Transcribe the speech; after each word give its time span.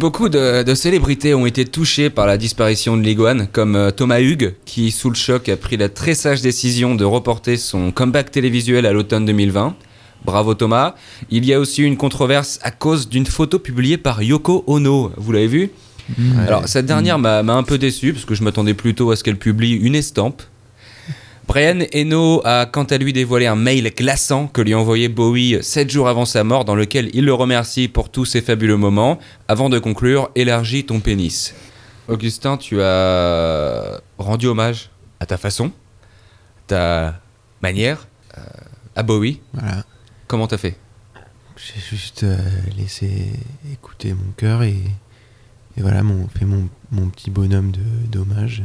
Beaucoup 0.00 0.28
de, 0.28 0.74
célébrités 0.74 1.34
ont 1.34 1.46
été 1.46 1.64
touchées 1.64 2.10
par 2.10 2.26
la 2.26 2.38
disparition 2.38 2.96
de 2.96 3.02
l'iguane, 3.02 3.48
comme 3.52 3.76
euh, 3.76 3.90
Thomas 3.90 4.20
Hugues, 4.20 4.54
qui, 4.64 4.90
sous 4.90 5.10
le 5.10 5.14
choc, 5.14 5.48
a 5.48 5.56
pris 5.56 5.76
la 5.76 5.88
très 5.88 6.14
sage 6.14 6.40
décision 6.40 6.94
de 6.94 7.04
reporter 7.04 7.56
son 7.56 7.90
comeback 7.90 8.30
télévisuel 8.30 8.86
à 8.86 8.92
l'automne 8.92 9.26
2020. 9.26 9.74
Bravo 10.24 10.54
Thomas. 10.54 10.94
Il 11.30 11.44
y 11.44 11.52
a 11.52 11.60
aussi 11.60 11.82
une 11.82 11.98
controverse 11.98 12.58
à 12.62 12.70
cause 12.70 13.08
d'une 13.08 13.26
photo 13.26 13.58
publiée 13.58 13.98
par 13.98 14.22
Yoko 14.22 14.64
Ono. 14.66 15.12
Vous 15.16 15.32
l'avez 15.32 15.48
vu? 15.48 15.70
Alors, 16.46 16.66
cette 16.66 16.86
dernière 16.86 17.18
m'a 17.18 17.40
un 17.40 17.62
peu 17.62 17.78
déçu, 17.78 18.12
parce 18.12 18.24
que 18.24 18.34
je 18.34 18.42
m'attendais 18.42 18.74
plutôt 18.74 19.10
à 19.10 19.16
ce 19.16 19.24
qu'elle 19.24 19.38
publie 19.38 19.72
une 19.72 19.94
estampe 19.94 20.42
Brian 21.54 21.86
Eno 21.94 22.40
a 22.44 22.66
quant 22.66 22.82
à 22.82 22.98
lui 22.98 23.12
dévoilé 23.12 23.46
un 23.46 23.54
mail 23.54 23.92
glaçant 23.96 24.48
que 24.48 24.60
lui 24.60 24.74
a 24.74 24.78
envoyé 24.80 25.08
Bowie 25.08 25.62
7 25.62 25.88
jours 25.88 26.08
avant 26.08 26.24
sa 26.24 26.42
mort 26.42 26.64
dans 26.64 26.74
lequel 26.74 27.10
il 27.14 27.26
le 27.26 27.32
remercie 27.32 27.86
pour 27.86 28.10
tous 28.10 28.24
ces 28.24 28.40
fabuleux 28.40 28.76
moments. 28.76 29.20
Avant 29.46 29.68
de 29.68 29.78
conclure, 29.78 30.32
élargis 30.34 30.84
ton 30.84 30.98
pénis. 30.98 31.54
Augustin, 32.08 32.56
tu 32.56 32.82
as 32.82 34.00
rendu 34.18 34.48
hommage 34.48 34.90
à 35.20 35.26
ta 35.26 35.36
façon, 35.36 35.70
ta 36.66 37.20
manière, 37.62 38.08
euh, 38.36 38.40
à 38.96 39.04
Bowie. 39.04 39.40
Voilà. 39.52 39.84
Comment 40.26 40.48
t'as 40.48 40.58
fait? 40.58 40.76
J'ai 41.56 41.96
juste 41.96 42.24
euh, 42.24 42.36
laissé 42.76 43.30
écouter 43.72 44.12
mon 44.12 44.32
cœur 44.36 44.64
et, 44.64 44.74
voilà, 45.76 46.02
mon, 46.02 46.26
fait 46.26 46.46
mon, 46.46 46.68
mon 46.90 47.10
petit 47.10 47.30
bonhomme 47.30 47.70
d'hommage. 48.10 48.64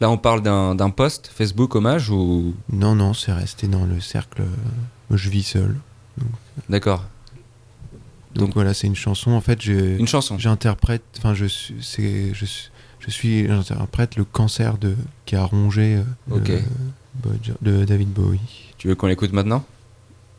Là, 0.00 0.10
on 0.10 0.16
parle 0.16 0.42
d'un 0.42 0.90
post 0.90 1.30
Facebook 1.34 1.74
hommage 1.74 2.10
ou? 2.10 2.54
Non, 2.72 2.94
non, 2.94 3.12
c'est 3.12 3.32
resté 3.32 3.66
dans 3.66 3.84
le 3.84 4.00
cercle. 4.00 4.42
je 5.10 5.28
vis 5.30 5.42
seul. 5.42 5.76
D'accord. 6.68 7.04
Donc, 8.34 8.54
voilà, 8.54 8.72
c'est 8.74 8.86
une 8.86 8.96
chanson. 8.96 9.32
En 9.32 9.40
fait, 9.40 9.66
une 9.66 10.08
chanson. 10.08 10.38
J'interprète. 10.38 11.02
Enfin, 11.18 11.34
je 11.34 11.46
suis, 11.46 12.32
je, 12.32 12.46
je 13.00 13.10
suis, 13.10 13.46
j'interprète 13.46 14.16
le 14.16 14.24
cancer 14.24 14.78
de 14.78 14.94
qui 15.26 15.36
a 15.36 15.44
rongé 15.44 16.00
euh, 16.30 16.60
de 17.60 17.84
David 17.84 18.08
Bowie. 18.10 18.40
Tu 18.78 18.88
veux 18.88 18.94
qu'on 18.94 19.08
l'écoute 19.08 19.32
maintenant? 19.32 19.64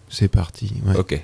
C'est 0.09 0.27
parti. 0.27 0.73
Ouais. 0.85 0.95
Ok. 0.97 1.21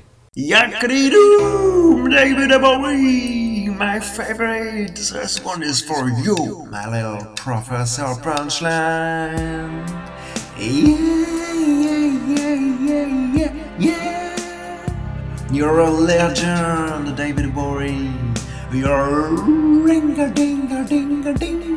David 2.09 2.59
Bowie. 2.61 3.46
My 3.77 3.99
favorite. 3.99 4.95
This 4.95 5.43
one 5.43 5.61
is 5.61 5.81
for 5.81 6.09
you, 6.09 6.67
my 6.71 6.89
little 6.89 7.25
Professor 7.35 8.09
Punchline. 8.25 9.87
Yeah, 10.57 11.53
yeah, 11.53 12.53
yeah, 12.87 13.05
yeah, 13.35 13.77
yeah. 13.79 15.47
You're 15.51 15.79
a 15.79 15.89
legend, 15.89 17.15
David 17.15 17.53
Bowie. 17.53 18.11
You're 18.73 19.29
ring 19.85 20.19
a 20.19 20.29
ding 20.33 20.71
a 20.71 20.83
ding 20.83 21.21
ding. 21.33 21.67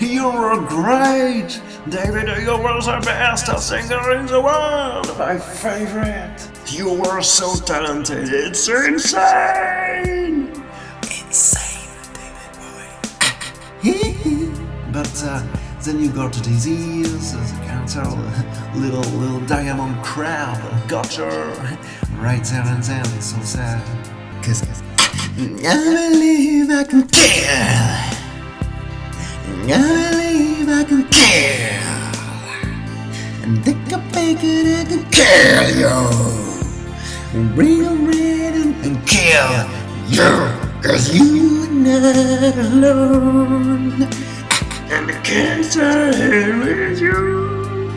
You're 0.00 0.52
a 0.52 0.66
great, 0.66 1.60
David. 1.88 2.28
You 2.42 2.58
were 2.58 2.80
the 2.80 3.00
best 3.04 3.46
singer 3.66 4.12
in 4.12 4.26
the 4.26 4.40
world. 4.40 5.16
My 5.18 5.38
favorite. 5.38 6.50
You 6.66 6.92
were 6.92 7.22
so 7.22 7.54
talented. 7.64 8.28
It's 8.30 8.68
insane. 8.68 9.83
Uh, 15.22 15.42
then 15.82 16.00
you 16.00 16.10
got 16.10 16.36
a 16.36 16.42
disease, 16.42 17.34
as 17.34 17.52
a 17.52 17.56
cancer, 17.64 18.02
little 18.74 19.04
little 19.20 19.40
diamond 19.46 20.02
crab 20.02 20.58
got 20.88 21.16
you 21.16 21.24
right 22.18 22.42
there 22.44 22.66
and 22.66 22.82
then. 22.82 23.04
So 23.20 23.38
sad. 23.42 23.82
Cause 24.42 24.62
I 25.36 26.10
believe 26.10 26.70
I 26.70 26.84
can 26.84 27.06
kill. 27.06 27.44
I 29.46 30.10
believe 30.10 30.68
I 30.68 30.84
can 30.84 31.04
kill. 31.10 31.84
And 33.44 33.64
think 33.64 33.92
a 33.92 33.98
bacon 34.12 34.66
I 34.66 34.84
can 34.84 35.04
kill 35.10 35.70
you. 35.80 35.94
Bring 37.54 37.84
a 37.84 37.94
rhythm 37.94 38.74
and 38.82 39.06
kill 39.06 39.68
you. 40.08 40.32
Cause 40.82 41.14
you're 41.14 41.70
not 41.70 42.56
alone. 42.56 44.33
And 44.94 45.08
the 45.08 45.14
cancer 45.24 46.14
here 46.14 46.56
with 46.60 47.00
you. 47.00 47.90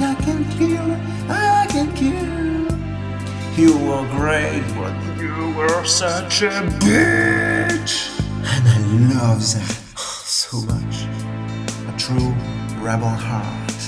I 0.00 0.14
can 0.16 0.44
kill, 0.50 0.90
I 1.30 1.66
can 1.70 1.94
kill. 1.94 2.40
You 3.56 3.78
were 3.78 4.04
great, 4.18 4.64
but 4.74 4.92
you 5.16 5.54
were 5.56 5.84
such 5.84 6.42
a 6.42 6.66
bitch. 6.82 8.20
And 8.42 8.68
I 8.68 8.78
love 9.14 9.38
that 9.38 9.76
so 10.24 10.60
much. 10.62 11.06
A 11.86 11.96
true 11.96 12.34
rebel 12.82 13.06
heart. 13.08 13.80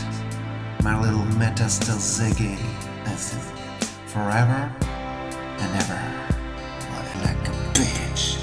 My 0.85 1.01
little 1.01 1.27
Metastel 1.35 1.99
Ziggy. 1.99 2.57
That's 3.05 3.35
it. 3.35 3.43
Forever 4.07 4.73
and 5.59 5.71
ever. 5.83 6.01
Like 7.25 7.49
a 7.49 7.53
bitch. 7.75 8.39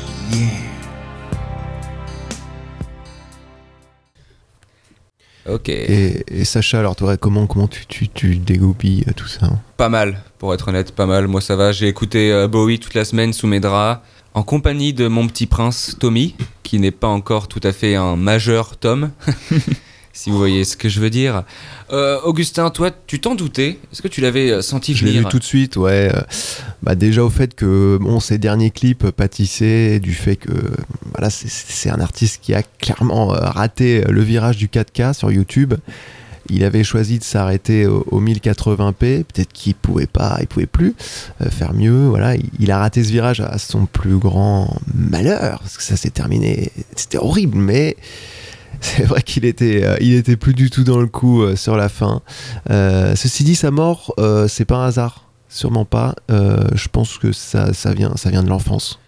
Ok. 5.48 5.70
Et, 5.70 6.24
Sacha, 6.44 6.80
alors 6.80 6.96
toi, 6.96 7.18
comment, 7.18 7.48
comment 7.48 7.68
tu, 7.68 7.86
tu, 7.86 8.10
tu 8.10 8.38
dégoupilles 8.38 9.06
tout 9.16 9.28
ça 9.28 9.50
Pas 9.78 9.90
mal, 9.90 10.22
pour 10.38 10.54
être 10.54 10.68
honnête, 10.68 10.92
pas 10.92 11.06
mal. 11.06 11.28
Moi, 11.28 11.42
ça 11.42 11.56
va. 11.56 11.72
J'ai 11.72 11.88
écouté 11.88 12.32
euh, 12.32 12.48
Bowie 12.48 12.80
toute 12.80 12.94
la 12.94 13.06
semaine 13.06 13.34
sous 13.34 13.48
mes 13.48 13.60
draps, 13.60 14.02
en 14.34 14.44
compagnie 14.44 14.94
de 14.94 15.08
mon 15.08 15.28
petit 15.28 15.48
prince 15.48 15.96
Tommy, 16.00 16.36
qui 16.64 16.80
n'est 16.80 16.92
pas 16.92 17.08
encore 17.08 17.48
tout 17.48 17.62
à 17.64 17.72
fait 17.72 17.96
un 17.96 18.16
majeur 18.16 18.78
Tom. 18.78 19.12
si 20.14 20.30
vous 20.30 20.38
voyez 20.38 20.64
ce 20.64 20.76
que 20.76 20.90
je 20.90 21.00
veux 21.00 21.10
dire. 21.10 21.44
Euh, 21.92 22.20
Augustin, 22.24 22.70
toi, 22.70 22.92
tu 23.08 23.20
t'en 23.20 23.36
doutais? 23.36 23.80
Est-ce 23.92 24.02
que 24.02 24.08
tu 24.08 24.22
l'avais 24.22 24.52
euh, 24.52 24.62
senti 24.62 24.94
venir 24.94 25.14
Je 25.14 25.18
l'ai 25.18 25.24
vu 25.24 25.30
tout 25.30 25.40
de 25.40 25.44
suite, 25.44 25.78
ouais. 25.78 26.12
Euh, 26.14 26.22
bah 26.84 26.96
déjà 26.96 27.24
au 27.24 27.30
fait 27.30 27.56
que 27.56 27.98
bon, 28.02 28.20
ces 28.20 28.38
derniers 28.38 28.72
clips 28.72 29.12
pâtissaient 29.12 30.00
du 30.00 30.14
fait 30.14 30.36
que 30.36 30.52
voilà, 31.14 31.30
c'est 31.30 31.90
un 31.90 32.00
artiste 32.00 32.42
qui 32.42 32.54
a 32.54 32.64
clairement 32.64 33.28
raté 33.28 34.02
le 34.10 34.22
virage 34.22 34.58
du 34.58 34.68
4K 34.68 35.14
sur 35.14 35.32
YouTube. 35.32 35.74
Il 36.52 36.64
avait 36.64 36.84
choisi 36.84 37.20
de 37.20 37.24
s'arrêter 37.24 37.86
au, 37.86 38.22
1080p. 38.22 39.24
Peut-être 39.24 39.54
qu'il 39.54 39.76
pouvait 39.76 40.08
pas, 40.08 40.38
il 40.42 40.48
pouvait 40.48 40.66
plus 40.66 40.96
faire 41.52 41.74
mieux. 41.74 42.08
Voilà, 42.08 42.36
il, 42.60 42.72
a 42.72 42.80
raté 42.80 43.04
ce 43.04 43.12
virage 43.12 43.40
à 43.40 43.60
son 43.60 43.86
plus 43.86 44.18
grand 44.18 44.76
malheur 44.96 45.60
parce 45.60 45.78
que 45.78 45.84
ça 45.84 45.96
s'est 45.96 46.10
terminé. 46.10 46.72
C'était 46.96 47.20
horrible, 47.20 47.58
mais 47.58 47.98
c'est 48.82 49.04
vrai 49.04 49.22
qu'il 49.22 49.46
était, 49.46 49.84
euh, 49.84 49.98
il 50.00 50.14
était 50.14 50.38
plus 50.38 50.54
du 50.54 50.70
tout 50.70 50.84
dans 50.84 51.00
le 51.00 51.08
coup 51.08 51.42
euh, 51.42 51.56
sur 51.56 51.76
la 51.76 51.90
fin. 51.90 52.22
Euh, 52.70 53.16
ceci 53.16 53.44
dit, 53.44 53.56
sa 53.56 53.72
mort, 53.72 54.14
c'est 54.48 54.66
pas 54.66 54.78
un 54.78 54.88
hasard, 54.88 55.26
sûrement 55.48 55.86
pas. 55.86 56.16
je 56.30 56.88
pense 56.88 57.18
que 57.18 57.32
ça, 57.32 57.74
ça 57.74 57.94
vient, 57.94 58.16
ça 58.16 58.30
vient 58.30 58.44
de 58.44 58.50
l'enfance. 58.50 59.00